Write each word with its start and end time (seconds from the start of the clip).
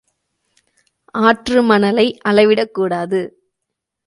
ஆற்று 1.15 1.61
மணலை 1.63 2.17
அளவிடக் 2.21 2.73
கூடாது. 2.73 3.21